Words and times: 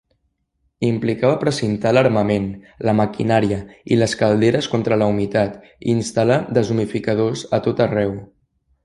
Implicava 0.85 1.35
precintar 1.43 1.91
l'armament, 1.97 2.47
la 2.89 2.95
maquinària 3.01 3.59
i 3.95 3.99
les 3.99 4.15
calderes 4.23 4.71
contra 4.75 4.99
la 5.03 5.11
humitat 5.13 5.61
i 5.69 5.95
instal·lar 5.97 6.39
deshumidificadors 6.61 7.45
a 7.59 7.65
tot 7.69 7.85
arreu. 7.87 8.17